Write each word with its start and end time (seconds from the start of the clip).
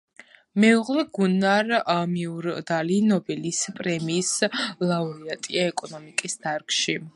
მეუღლე 0.61 1.03
გუნარ 1.17 1.67
მიურდალი 2.13 2.97
ნობელის 3.11 3.61
პრემიის 3.81 4.33
ლაურეატია 4.87 5.71
ეკონომიკის 5.75 6.39
დარგში. 6.47 7.01